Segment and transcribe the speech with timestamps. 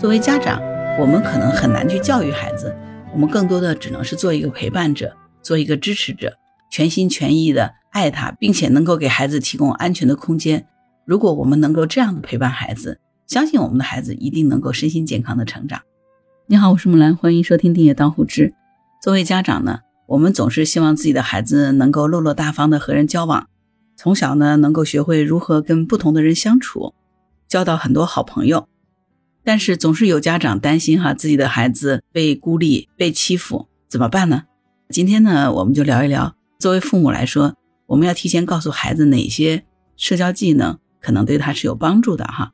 [0.00, 0.58] 作为家长，
[0.98, 2.74] 我们可能很难去教育孩子，
[3.12, 6.38] 我们更多的只能是做一个陪伴者，做一个支持者，
[6.70, 10.66] 全心全意的爱他，并且能够给孩子提供安全的空间。
[11.04, 15.82] 如果我们能够这样的陪伴孩子，相信我们的孩子一定能够身心健康的成长。
[16.46, 18.48] 你好，我是木兰，欢迎收听《订阅当户知》。
[19.02, 23.48] 作为家长呢，我们总是希望自己的孩子能够落落大方的和人交往，
[23.98, 26.94] 从小呢能够学会如何跟不同的人相处，
[27.46, 28.66] 交到很多好朋友。
[29.44, 34.44] 但是总是有家长担心哈，自己的孩子被孤立、被欺负，怎么办呢？
[34.88, 37.54] 今天呢，我们就聊一聊，作为父母来说，
[37.86, 39.64] 我们要提前告诉孩子哪些
[39.96, 42.52] 社交技能可能对他是有帮助的哈。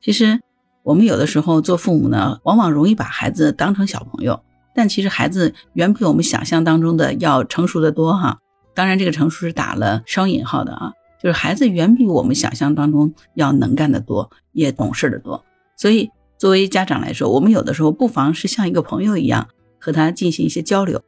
[0.00, 0.40] 其实
[0.82, 4.42] 我们有的时候做父母呢，往往容易把孩子当成小朋友，
[4.74, 8.38] 但其实孩子远比我们想象当中的要成熟的多哈。
[8.74, 15.44] 当然，这个成熟是打了双引号的啊，就是孩子远比我们想象当中要能干的多，也懂事的多。
[15.80, 21.02] 所以，作为家长来说，我们有的时候不妨是像一个朋友一样和他进行一些交流，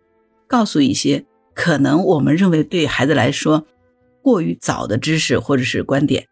[0.48, 3.66] 告诉一些可能我们认为对孩子来说
[4.22, 6.26] 过于早的知识或者是观点，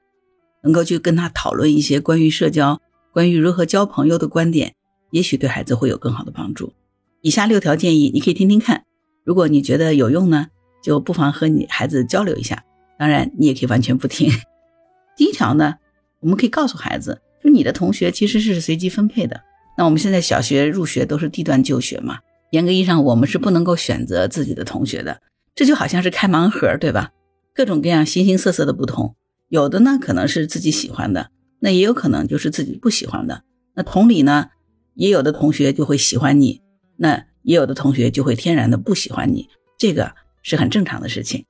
[0.62, 2.81] 能够去跟他讨论一些关于社交、
[3.12, 4.75] 关于如何交朋友的观点，
[5.11, 6.72] 也许对孩子会有更好的帮助。
[7.20, 8.84] 以下六条建议你可以听听看，
[9.22, 10.47] 如果你觉得有用呢，
[10.83, 12.65] 就不妨和你孩子交流一下。
[12.98, 14.33] 当然，你也可以完全不听。
[15.15, 15.75] 第一条呢，
[16.20, 17.20] 我们可以告诉孩子。
[17.43, 19.41] 就你的同学其实是随机分配的。
[19.79, 22.19] 那我们现在小学入学都是地段就学嘛，
[22.51, 25.23] 严格意义上我们是不能够选择自己的同学的。
[25.55, 27.13] 这就好像是开盲盒，对吧？
[27.55, 29.17] 各种各样、形形色色的不同，
[29.49, 31.31] 有的呢可能是自己喜欢的，
[31.61, 33.43] 那也有可能就是自己不喜欢的。
[33.75, 34.51] 那同理呢，
[34.95, 36.63] 也有的同学就会喜欢你，
[36.97, 41.45] 那也有的同学就会天然的不喜欢你，这个是很正常的事情。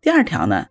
[0.00, 0.66] 第二条呢，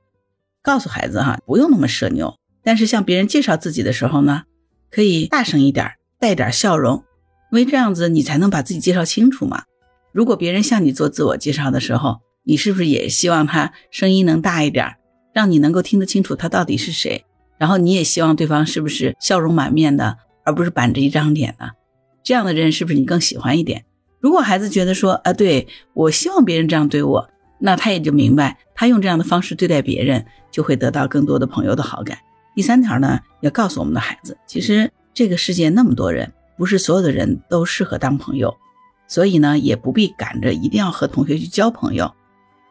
[0.61, 2.35] 告诉孩子哈，不用那么社牛。
[2.69, 4.43] 但是向别人介绍自己的时候呢，
[4.91, 7.03] 可以大声一点，带点笑容，
[7.51, 9.63] 因为这样子你才能把自己介绍清楚嘛。
[10.11, 14.97] 如果别人向你做自我介绍的时候，你是不是也希望他声音能大一点，
[15.33, 17.25] 让你能够听得清楚他到底是谁？
[17.57, 21.71] 然后你也希望对方是不是笑容满面的，而不是板着一张脸呢？
[22.23, 23.85] 这样的人是不是你更喜欢一点？
[24.19, 27.27] 如果孩子觉得说啊，对我希望别人这样对我，
[27.61, 32.19] 那他也就明白，他用这样的方式对待别人，就会得到更多的朋友的好感。
[32.55, 38.55] 第三条呢，要告诉我们的孩子，其实这个世界那么多人，不是所有的人都适合当朋友，
[39.07, 42.13] 所以呢，也不必赶着一定要和同学去交朋友，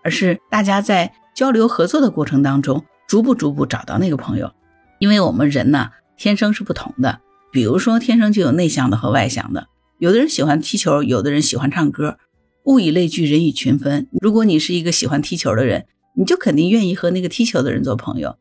[0.03, 4.53] 而是大家在交流合作的过程当中，逐步逐步找到那个朋友。
[4.99, 7.21] 因为我们人呢，天生是不同的，
[7.53, 9.69] 比如说天生就有内向的和外向的，
[9.99, 12.19] 有的人喜欢踢球，有的人喜欢唱歌，
[12.65, 14.09] 物以类聚，人以群分。
[14.21, 18.37] 如果你是一个喜欢踢球的人，你就肯定愿意和那个踢球的人做朋友。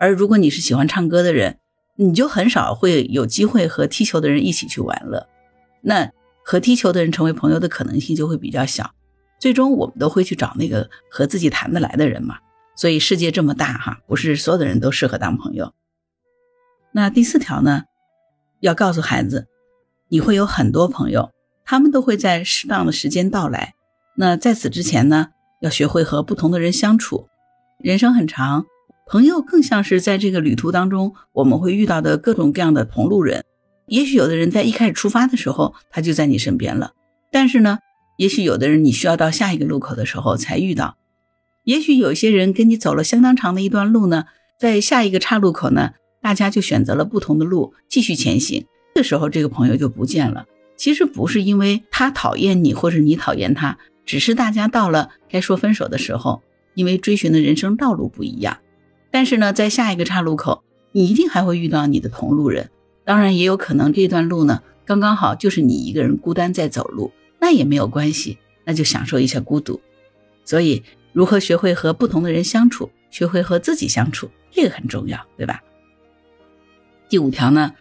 [0.00, 1.58] 而如果你是喜欢唱歌的人，
[1.96, 5.28] 你就很少会有机会和踢球的人一起去玩乐，
[5.82, 6.10] 那
[6.42, 8.92] 和踢球的人成为朋友的可能性就会比较小。
[9.38, 12.38] 最终我们都会去找那个和自己谈得来的人嘛。
[12.74, 15.74] 所以世界这么大哈，不是所有的人都适合当朋友。
[16.92, 17.82] 那第四条呢，
[18.60, 19.48] 要告诉孩子，
[20.08, 21.30] 你会有很多朋友，
[21.66, 23.74] 他们都会在适当的时间到来。
[24.16, 25.28] 那在此之前呢，
[25.60, 27.28] 要学会和不同的人相处。
[27.78, 28.64] 人生很长。
[29.10, 33.44] 朋友更像是在这个旅途当中，我们会遇到的各种各样的同路人。
[33.86, 36.92] 也许有的人在一开始出发的时候，他就在你身边了；
[37.32, 37.80] 但是呢，
[38.18, 40.96] 也许有的人你需要到下一个路口的时候才遇到。
[41.64, 44.26] 也许有些人跟你走了相当长的一段路呢，
[44.60, 45.90] 在下一个岔路口呢，
[46.22, 48.64] 大家就选择了不同的路继续前行。
[48.94, 50.46] 这时候这个朋友就不见了。
[50.76, 56.42] 其实不是因为他讨厌你，或者你讨厌他，只是大家到了该说分手的时候，
[56.74, 58.58] 因为追寻的人生道路不一样。
[59.10, 60.62] 但是呢，在下一个岔路口，
[60.92, 62.70] 你一定还会遇到你的同路人。
[63.04, 67.10] 当然，也有可能这段路呢，刚刚好就是你一个人孤单在走路，
[67.40, 69.80] 那也没有关系，那就享受一下孤独。
[70.44, 70.82] 所以，
[71.12, 75.60] 如何学会和不同的人相处，学会和自己相处，这个很重要，对吧？
[77.08, 77.72] 第五条呢，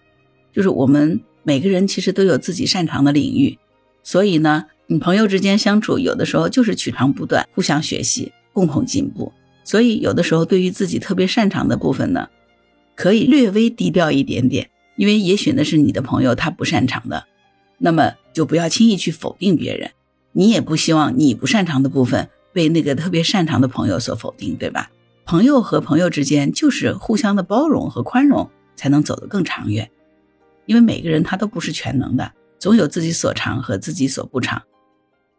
[0.52, 3.60] 就是我们每个人其实都有自己擅长的领域，
[4.02, 9.32] 所以呢，你朋友之间相处，有的时候就是取长补短，互相学习，共同进步。
[9.70, 12.30] 所以，有的时候对于自己特别擅长的部分呢，
[12.96, 17.28] 可以略微低调一点点，因为也许那是你的朋友他不擅长的，
[17.78, 19.92] 那么就不要轻易去否定别人。
[20.32, 24.90] 你也不希望你不擅长的部分被那个特别擅长的朋友所否定，对吧？
[25.24, 29.92] 朋友和朋友之间就是互相的包容和宽容，才能走得更长远。
[30.66, 34.64] 因为每个人他都不是全能的，总有自己所长和自己所不长，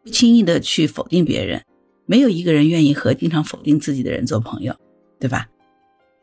[0.05, 1.65] 不轻易的去否定别人。
[2.11, 4.75] 没有一个人愿意和经常否定自己的人做朋友，
[5.21, 5.47] 对吧？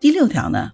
[0.02, 0.72] 第六条呢，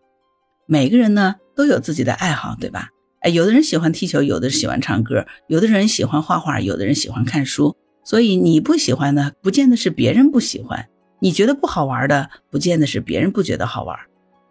[0.66, 2.90] 每个人呢都有自己的爱好，对吧？
[3.22, 7.78] 哎，有的人喜欢踢球，有的人喜欢唱歌，有的人喜欢画画，有的人喜欢看书。
[8.04, 10.88] 所以你不喜欢的，不见得是别人不喜欢；
[11.20, 13.96] 你觉得不好玩的，不见得是别人不觉得好玩。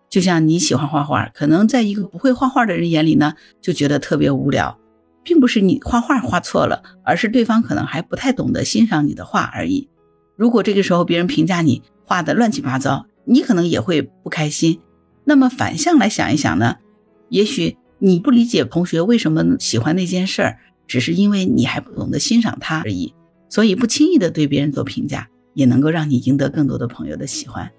[0.08, 4.78] 就像你喜欢画画，可能在一个不会画画的人眼里呢，就觉得特别无聊，
[5.24, 9.88] 并不是你画画画错了，而是对方可能还不太懂得欣赏你的画而已。
[10.42, 14.80] 如果这个时候别人评价你画的乱七八糟，你可能也会不开心。
[15.22, 16.78] 那么反向来想一想呢？
[17.28, 20.58] 也许你不理解同学为什么喜欢那件事儿，
[20.88, 23.14] 只是因为你还不懂得欣赏他而已。
[23.48, 27.70] 所以不轻易的对别人做评价，也能够让你赢得更多的朋友的喜欢。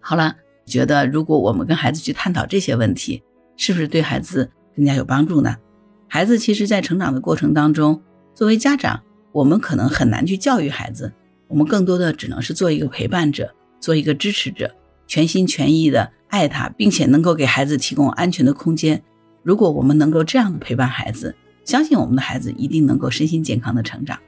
[0.00, 0.34] 好了，
[0.66, 3.22] 觉得如果我们跟孩子去探讨这些问题，
[3.56, 5.54] 是不是对孩子更加有帮助呢？
[6.08, 8.02] 孩子其实，在成长的过程当中，
[8.34, 11.12] 作为家长，我们可能很难去教育孩子，
[11.48, 14.70] 我们更多的只能是做一个陪伴者，做一个支持者，
[15.06, 19.02] 全心全意的爱他，并且能够给孩子提供安全的空间。
[19.42, 21.34] 如果我们能够这样的陪伴孩子，
[21.64, 24.18] 相信我们的孩子一定能够身心健康的成长。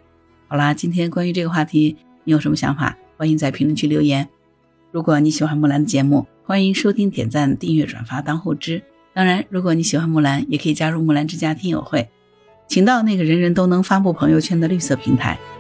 [0.49, 2.97] 好啦，今天关于这个话题，你有什么想法？
[3.19, 4.27] 欢迎在评论区留言。
[4.91, 8.83] 如果你喜欢木兰的节目，欢迎收听、点赞、订阅、转发、当后知。
[9.13, 12.09] 当然，如果你喜欢木兰，也可以加入木兰之家听友会，
[12.67, 15.39] 请到那个人人都能发布朋友圈的绿色平台，